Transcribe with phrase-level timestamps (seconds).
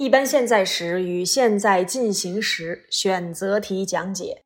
[0.00, 4.44] 一般现在时与现在进行时选择题讲解。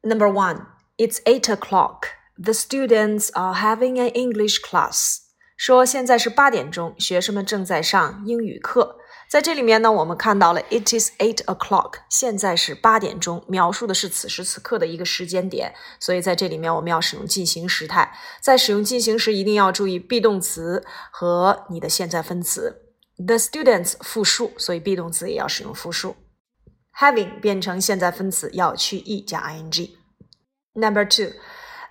[0.00, 2.04] Number one, it's eight o'clock.
[2.42, 5.18] The students are having an English class.
[5.58, 8.96] 说现在是八点钟，学生们正在上英语课。
[9.28, 15.74] 在这里面呢，我们看到了 it is eight o'clock，现在是八点钟，描述的是此时此刻的一个时间点。
[16.00, 20.82] 所以在这里面我们要使用进行时态，在使用进行时一定要注意 be 动词
[21.12, 22.87] 和你的现在分词。
[23.18, 26.16] The students 复数，所以 be 动词也要使用复数。
[26.98, 29.90] Having 变成现在分词要去 e 加 ing。
[30.74, 31.32] Number two,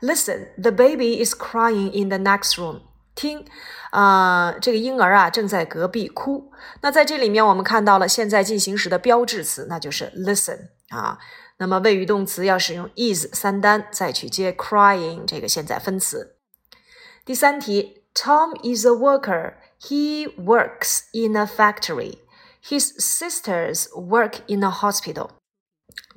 [0.02, 2.82] listen, the baby is crying in the next room.
[3.14, 3.46] 听，
[3.92, 6.52] 啊，这个婴儿啊正在隔壁哭。
[6.82, 11.18] 那在这里面我们看到了现在进行时的标志词，那就是 listen 啊。
[11.58, 16.38] 那么谓语动词要使用 is 三单，再去接 crying 这个现在分词。
[17.26, 19.56] 第三题，Tom is a worker.
[19.80, 22.20] He works in a factory.
[22.64, 25.30] His sisters work in a hospital.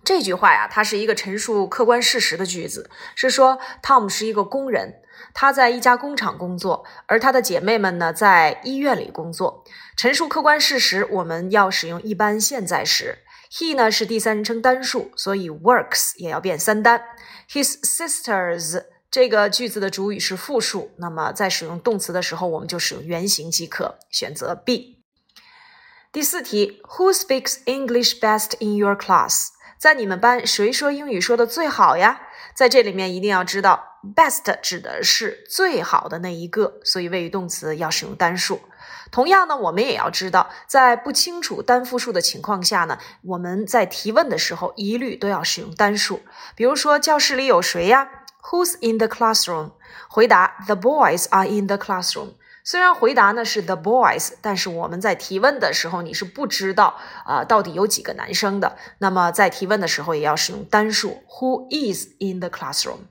[0.02, 5.02] 这句话呀，它是一个陈述客观事实的句子，是说 Tom 是一个工人，
[5.34, 9.62] 他在一家工厂工作，而他的姐妹们呢，在医院里工作。
[9.96, 13.18] 陈述客观事实，我们要使用一般现在时。
[13.52, 17.02] He 呢是第三人称单数，所以 works 也要变三单。
[17.50, 18.84] His sisters。
[19.10, 25.02] 这个句子的主语是复数，那么在使用动词的时候，我们就使用原形即可，选择 B。
[26.12, 29.48] 第四题，Who speaks English best in your class？
[29.78, 32.20] 在你们班谁说英语说的最好呀？
[32.54, 38.60] 在这里面一定要知道，best 指的是最好的那一个，所以谓语动词要使用单数。
[39.10, 46.22] 同样呢，我们也要知道，在不清楚单复数的情况下呢，我们在提问的时候一律都要使用单数。
[46.54, 48.08] 比如说，教室里有谁呀
[48.42, 49.72] ？Who's in the classroom？
[50.08, 52.34] 回答：The boys are in the classroom。
[52.62, 58.76] 虽然回答呢是 the boys，但是我们在提问的时候，你是不知道啊到底有几个男生的。
[58.98, 61.22] 那么在提问的时候也要使用单数。
[61.38, 63.09] Who is in the classroom？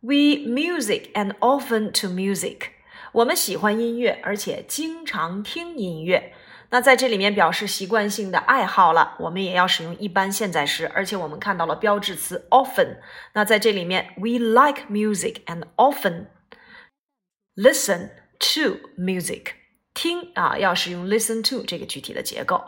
[0.00, 2.70] we music and often to music。
[3.12, 6.32] 我们喜欢音乐，而且经常听音乐。
[6.69, 12.97] 那在这里面表示习惯性的爱好了，我们也要使用一般现在时，而且我们看到了标志词 often。
[13.33, 16.25] 那在这里面，we like music and often
[17.55, 18.09] listen
[18.39, 19.53] to music。
[19.93, 22.63] 听啊，要使用 listen to 这个具体的结构。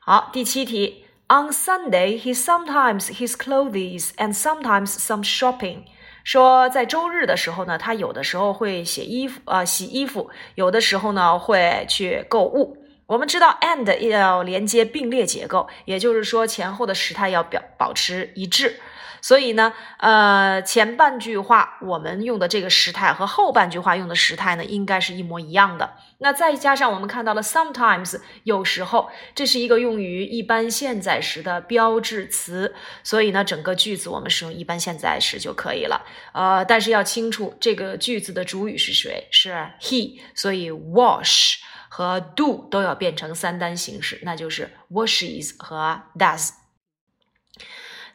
[0.00, 5.82] 好，第七题，On Sunday he sometimes his clothes and sometimes some shopping。
[6.24, 12.85] 说在周日的时候呢，他有的时候会洗衣服啊，洗衣服，有的时候呢会去购物。
[13.06, 18.80] 我们知道 and 要连接并列结构，也就是说前后的时态要表保持一致。
[19.26, 25.94] 所以呢，呃，前半句话我们用的这个时态和后半句话用的时态呢，应该是一模一样的。
[26.18, 32.72] 那再加上我们看到了 sometimes 有时候，这是一个用于一般现在时的标志词，
[33.02, 36.06] 所以呢，整个句子我们使用一般现在时就可以了。
[36.32, 41.56] 呃，但是要清楚这个句子的主语是谁，是 he，所以 wash。
[41.88, 46.50] 和 do 都要变成三单形式，那就是 washes 和 does。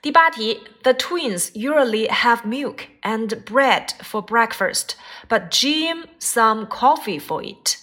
[0.01, 4.93] 第八题，The twins usually have milk and bread for breakfast,
[5.29, 7.75] but Jim some coffee for it。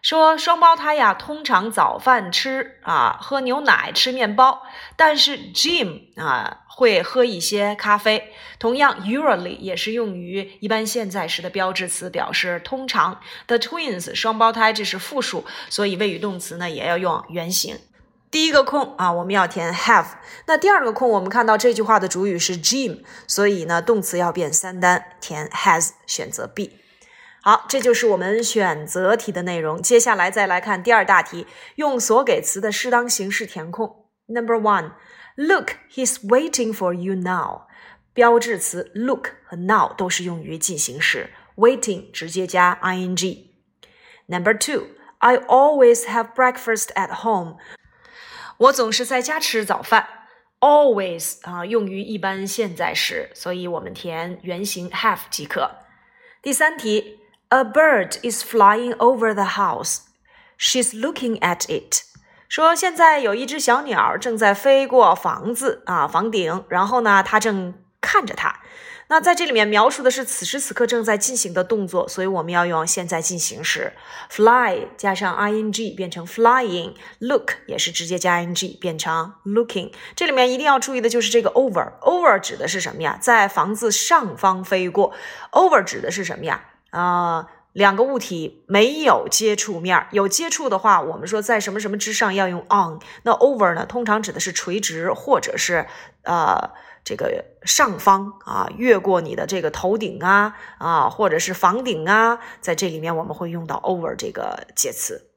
[0.00, 4.62] 说双胞胎呀，通常早饭吃啊，喝牛奶，吃面包，
[4.94, 8.32] 但是 Jim 啊会喝一些咖啡。
[8.60, 13.20] 同样，usually 也是用于一般现在时的标志词，表示通常。
[13.48, 17.76] The twins 双胞胎这是复数，所以谓语动词呢也要用原形。
[18.30, 20.06] 第一个空啊，我们要填 have。
[20.46, 26.78] 那第二个空，我们看到这句话的主语是 Jim，所以呢动词要变三单，填 has，选择 B。
[27.42, 29.82] 好，这就是我们选择题的内容。
[29.82, 34.06] 接下来再来看第二大题，用所给词的适当形式填空。
[34.26, 34.92] Number one,
[35.34, 37.62] look, he's waiting for you now。
[38.12, 43.46] 标志词 look 和 now 都是用于进行时，waiting 直接加 ing。
[44.26, 44.88] Number two,
[45.18, 47.56] I always have breakfast at home。
[48.60, 50.06] 我总是在家吃早饭。
[50.60, 55.70] Always 啊，用于一般现在时，所以我们填原形 have 即可。
[56.42, 57.18] 第三题。
[57.52, 60.02] A bird is flying over the house.
[60.56, 62.02] She's looking at it.
[62.48, 66.64] 说现在有一只小鸟正在飞过房子啊，房顶。
[66.68, 68.60] 然后呢，她正看着它。
[69.10, 73.92] 那在这里面描述的是此时此刻正在进行的动作，所以我们要用现在进行时。
[74.28, 76.94] Fly 加上 ing 变成 flying。
[77.18, 79.90] Look 也是直接加 ing 变成 looking。
[80.14, 81.98] 这里面一定要注意的就是这个 over。
[82.00, 83.18] Over 指的是什么呀？
[83.20, 85.12] 在房子上方飞过。
[85.50, 86.66] Over 指的是什么呀？
[86.90, 87.48] 啊。
[87.72, 92.98] 两个物体没有接触面，有接触的话，我们说在什么什么之上要用 on。
[93.22, 95.86] 那 over 呢，通常指的是垂直或者是
[96.24, 96.70] 呃
[97.10, 105.32] 这个上方啊，越过你的这个头顶啊啊，或者是房顶啊，在这里面我们会用到 over 这个介词。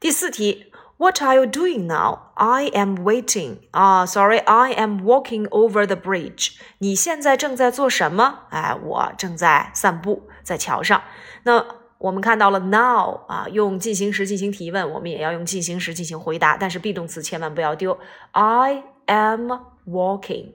[0.00, 2.30] 第四题，What are you doing now?
[2.32, 3.58] I am waiting.
[3.72, 6.56] 啊，Sorry, I am walking over the bridge.
[6.78, 8.46] 你现在正在做什么？
[8.48, 11.02] 哎，我正在散步，在桥上。
[11.42, 11.62] 那
[11.98, 17.98] 我们看到了 now 啊，用进行时进行提问，我们也要用进行时进行回答，但是 be 动词千万不要丢。
[18.32, 19.52] I am
[19.86, 20.54] walking。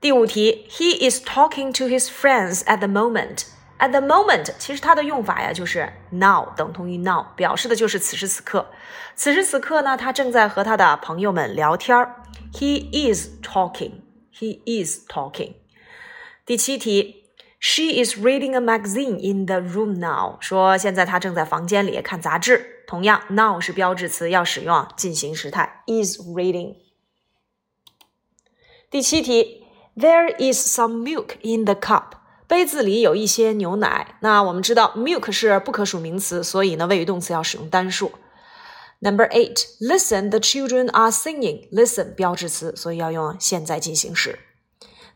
[0.00, 8.70] 第五题，He is talking to his friends at the moment。at the moment，其实它的用法呀，就是 now 等同于 now，表示的就是此时此刻。
[9.14, 12.22] 此时此刻呢，他正在和他的朋友们聊天儿。
[12.52, 15.54] He is talking。He is talking。
[16.44, 17.18] 第七题。
[17.64, 20.36] She is reading a magazine in the room now。
[20.40, 22.82] 说现在她正在房间里看杂志。
[22.88, 25.84] 同样，now 是标志词，要使用进行时态。
[25.86, 26.74] is reading。
[28.90, 29.64] 第七题
[29.97, 32.11] ，There is some milk in the cup。
[32.47, 34.15] 杯子里有一些牛奶。
[34.21, 38.11] 那我们知道，milk 是不可数名词，所以呢，谓语动词要使用单数。
[38.99, 41.69] Number eight, listen, the children are singing.
[41.71, 44.39] Listen 标志词，所以要用现在进行时。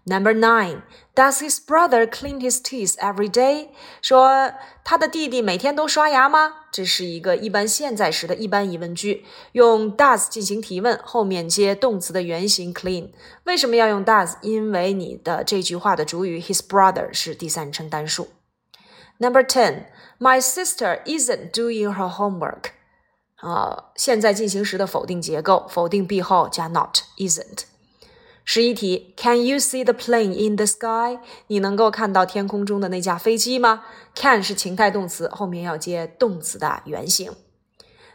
[0.04, 0.82] Number nine,
[1.14, 3.70] does his brother clean his teeth every day?
[4.02, 4.52] 说
[4.84, 6.54] 他的弟弟每天都刷牙吗？
[6.72, 13.12] 这是一个一般现在时的一般疑问句，用 does 进行提问，后面接动词的原形 clean。
[13.44, 14.38] 为什么要用 does？
[14.42, 18.30] 因为你的这句话的主语 his brother 是第三人称单数。
[19.20, 19.86] Number ten,
[20.18, 22.72] my sister isn't doing her homework.
[23.36, 27.71] 啊，现在进行时的否定结构，否定 be 后加 not isn't。
[28.45, 31.19] 十一题，Can you see the plane in the sky？
[31.49, 33.85] 你能够看到天空中的那架飞机吗？
[34.15, 37.35] Can 是情态动词，后面要接动词的原形。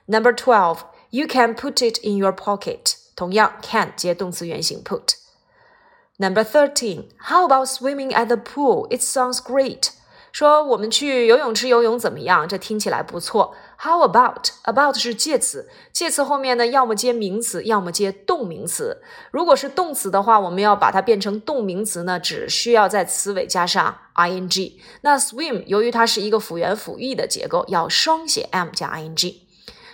[0.06, 2.95] Number twelve，You can put it in your pocket。
[3.15, 9.89] 同样，can 接动词原形 put。Number thirteen，How about swimming at the pool？It sounds great。
[10.37, 12.47] 说我们去游泳池游泳怎么样？
[12.47, 13.55] 这听起来不错。
[13.79, 19.00] How about about 是介词，介词后面呢，要么接名词，要么接动名词。
[19.31, 24.75] 如果是动词的话，我们要把它变成动名词呢，只需要在词尾加上 ing。
[25.00, 29.37] 那 swim 由于它是一个辅元辅义的结构，要双写 m 加 ing。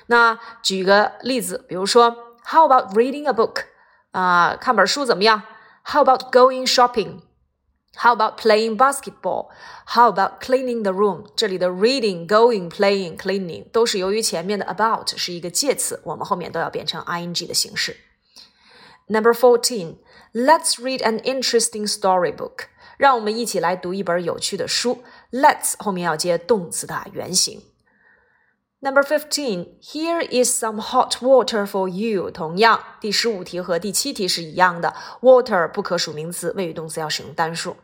[0.07, 2.17] 那举个例子，比如说
[2.47, 3.59] How about reading a book？
[4.11, 5.45] 啊，看本书怎么样
[5.85, 7.21] ？How about going shopping？
[7.98, 9.50] shopping？How about playing basketball?
[9.88, 11.26] How about cleaning the room?
[11.36, 17.98] 这里的 reading, going, playing, cleaning 都是由于前面的 about 是一个介词，我们后面都要变成 ing 的形式。
[19.08, 19.98] Number fourteen,
[20.34, 22.66] let's read an interesting storybook.
[22.98, 25.04] 让我们一起来读一本有趣的书。
[25.32, 27.62] Let's 后面要接动词的原形。
[28.82, 32.30] Number fifteen, here is some hot water for you.
[32.30, 37.78] 同样，第十五题和第七题是一样的，water 不可数名词，谓语动词要使用单数。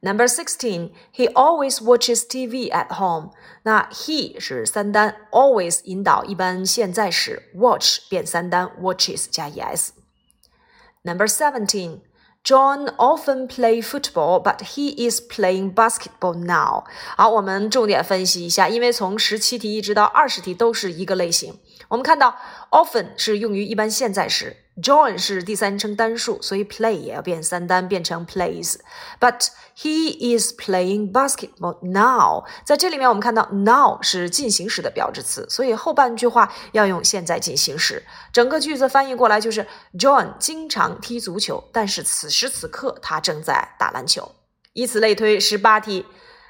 [0.00, 3.32] Number sixteen, he always watches TV at home.
[3.64, 12.00] 那 he 是三单，always 引导一般现在时，watch 变三单，watches 加 es。Number seventeen.
[12.45, 16.83] John often play football, but he is playing basketball now.
[17.17, 21.57] 好，我们重点分析一下，因为从十七题一直到二十题都是一个类型。
[21.87, 22.35] 我们看到
[22.69, 24.57] often 是用于一般现在时。
[24.81, 28.75] John 是第三人称单数，所以 play 也要变三单，变成 plays。
[29.21, 32.43] But he is playing basketball now。
[32.65, 38.03] 在这里面，我们看到 now 是进行时的标志词，所以后半句话要用现在进行时。
[38.33, 39.65] 整个句子翻译过来就是
[39.97, 44.33] John 经常踢足球，但是此时此刻他正在打篮球。
[44.73, 46.05] 以此类推，十八题。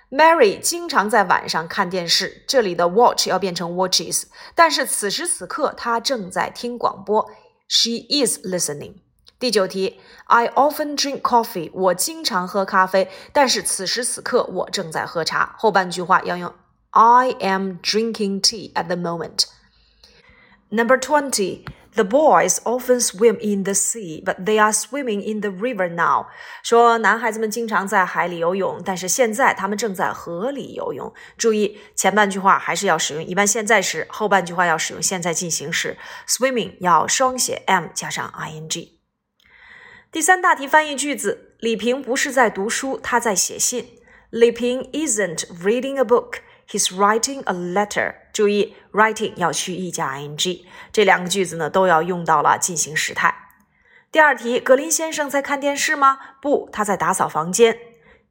[0.09, 4.23] Mary 经常在晚上看电视，这里的 watch 要变成 watches，
[4.55, 7.29] 但是此时此刻她正在听广播。
[7.68, 8.94] She is listening。
[9.38, 11.70] 第九题，I often drink coffee。
[11.72, 15.54] 我经常喝咖啡，但是此时此刻我正在喝茶。
[15.58, 16.52] 后半句话要用
[16.90, 21.64] I am drinking tea at the moment。Number twenty。
[21.95, 26.27] The boys often swim in the sea, but they are swimming in the river now.
[26.61, 31.13] 说男孩子们经常在海里游泳，但是现在他们正在河里游泳。
[31.37, 35.97] 注意前半句话还是要使用一般现在时，后半句话要使用现在进行时。
[36.27, 38.89] Swimming 要双写 m 加上 ing。
[40.11, 43.99] 第三大题翻译句子：李平不是在读书，他在写信。
[44.31, 48.14] 李平 isn't reading a book, he's writing a letter。
[48.32, 53.34] 注意，writing 要去 e 加 ing，这两个句子呢都要用到了进行时态。
[54.12, 56.18] 第二题，格林先生在看电视吗？
[56.40, 57.78] 不，他在打扫房间。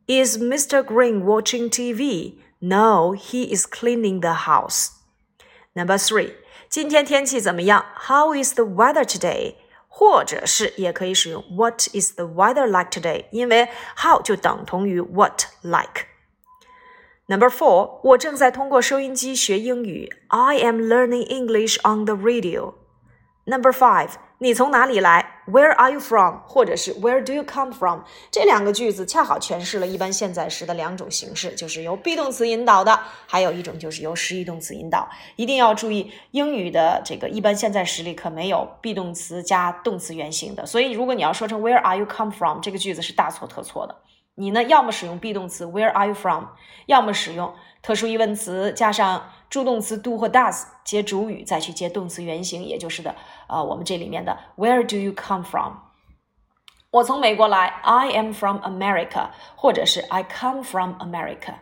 [0.08, 0.84] Is Mr.
[0.84, 2.40] Green watching TV?
[2.60, 4.90] No, he is cleaning the house.
[5.74, 6.34] Number three，
[6.68, 7.86] 今天天气怎么样？
[8.08, 9.56] How is the weather today?
[9.88, 13.26] 或者是也可以使用 What is the weather like today？
[13.32, 16.06] 因为 how 就等同于 what like。
[17.27, 20.13] Number four，我正在通过收音机学英语。
[20.29, 22.75] I am learning English on the radio。
[23.47, 26.41] Number five，你从哪里来？Where are you from？
[26.47, 28.01] 或者是 Where do you come from？
[28.31, 35.09] 这两个句子恰好诠释了一般现在时的两种形式，就是由 be 动词引导的，还有一种就是由实义动词引导。
[35.37, 40.67] 一定要注意，英语的这个一般现在时里可没有 be 动词加动词原形的。
[40.67, 42.61] 所以，如果你要说成 Where are you come from？
[42.61, 43.97] 这个句子是大错特错的。
[44.37, 46.47] 你呢，要么使用 be 动词 Where are you from？
[46.87, 49.31] 要么使用特殊疑问词加上。
[49.51, 53.15] 助动词 do 或 does 接主语，再去接动词原形，也就是的，
[53.47, 55.75] 呃，我们这里面的 Where do you come from？
[56.91, 61.55] 我从美国来，I am from America，或者是 I come from America。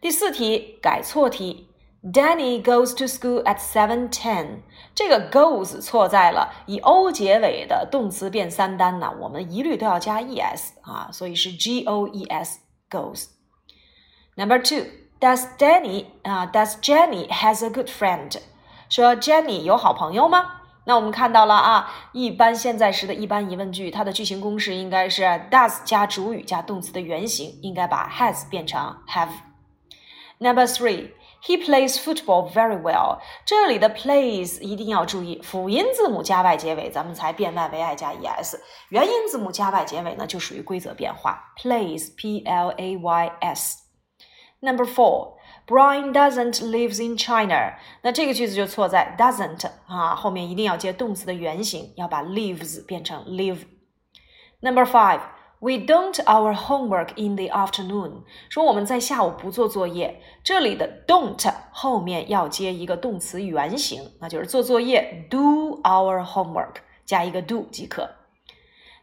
[0.00, 1.67] 第四题改错题
[2.03, 4.61] ，Danny goes to school at seven ten。
[4.95, 12.59] 这个 goes 错在了以 o 结尾的动词变三单呢，我们一律都要加 es 啊，所以是 g o e s
[12.89, 16.45] goes。Number two。Does Danny 啊？
[16.47, 18.41] Does Jenny has a good friend？
[18.89, 20.59] 说 Jenny 有好朋友吗？
[20.83, 31.11] 那我们看到了啊，一般现在时的一般疑问句，它的句型公式应该是 does 加主语加动词的原形，应该把 has 变成 have。Number three,
[31.43, 33.19] he plays football very well。
[33.45, 38.55] 这里的 plays 一定要注意，辅音字母加 y 结尾，咱们才变 y 为 i 加 es。
[38.89, 41.53] 元音字母加 y 结尾呢，就属于规则变化。
[41.61, 45.33] Plays, p l a y s。Number four,
[45.67, 47.73] Brian doesn't lives in China。
[48.01, 55.19] 那这个句子就错在 doesn't 啊，后面一定要接动词的原形，要把 lives 变成 live。Number five,
[55.60, 58.22] We don't our homework in the afternoon。
[58.48, 68.10] 说我们在下午不做作业，这里的 don't 后面要接一个动词原形，那就是做作业 do our homework，加一个 do 即可。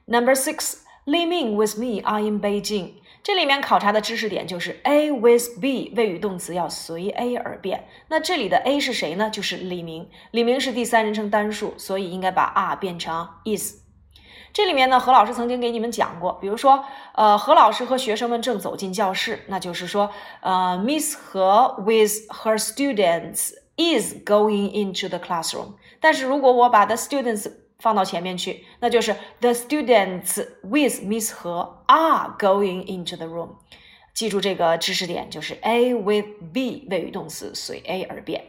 [0.05, 2.93] Number six，Li Ming with me are in Beijing。
[3.23, 7.87] 这里面考察的知识点就是 A with B 谓语动词要随 A 而变。
[8.07, 9.31] 那这里的 A 是谁呢？
[9.31, 10.07] 就是李明。
[10.29, 13.84] 李明是第三人称单数，所以应该把 are 变成 is。
[14.55, 16.81] 这里面呢，何老师曾经给你们讲过，比如说，
[17.13, 20.09] 呃，何老师和学生们正走进教室，那就是说，
[20.39, 25.73] 呃，Miss 何 with her students is going into the classroom。
[25.99, 33.57] 但是如果我把 the students 放到前面去，那就是 the students with Miss 和 are going into the room。
[34.13, 38.45] 记住这个知识点，就是 A with B 谓语动词随 A 而变。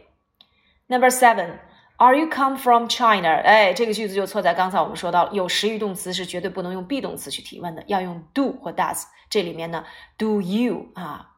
[0.87, 1.59] Number seven,
[1.99, 3.41] Are you come from China？
[3.43, 9.05] 哎，这个句子就错在刚才我们说到，有实义动词是绝对不能用 be 动词去提问的，要用 do 或 does。
[9.31, 9.83] 这里面呢
[10.15, 11.31] ，do you 啊？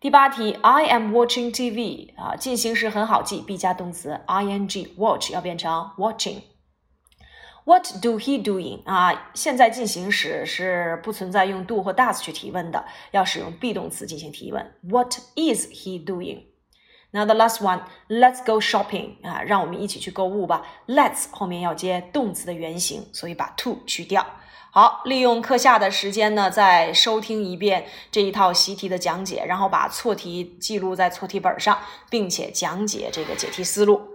[0.00, 6.40] 第八题，I am watching TV 啊，进行时很好记，be 加动词 ing，watch 要变成 watching。
[7.64, 8.82] What do he doing？
[8.84, 14.74] 啊，现在进行时是不存在用 do 或 does 去提问的，要使用 be 动词进行提问。
[14.82, 16.51] What is he doing？
[17.14, 20.62] Now the last one，Let's go shopping 啊，让我们一起去购物吧。
[20.86, 24.26] Let's 后面要接动词的原形，所以把 to 去掉。
[24.70, 31.78] 好，利用课下的时间呢，再收听一遍这一套习题的讲解，然后把错题记录在错题本上，
[32.08, 34.11] 并且讲解这个解题思路。